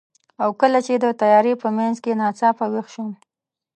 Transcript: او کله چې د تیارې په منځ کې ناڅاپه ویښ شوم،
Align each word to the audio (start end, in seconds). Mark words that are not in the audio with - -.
او 0.43 0.49
کله 0.61 0.79
چې 0.87 0.93
د 1.03 1.05
تیارې 1.21 1.53
په 1.61 1.67
منځ 1.77 1.95
کې 2.03 2.17
ناڅاپه 2.21 2.65
ویښ 2.71 2.87
شوم، 2.93 3.09